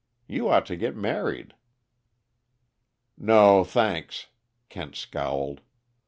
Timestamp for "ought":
0.49-0.65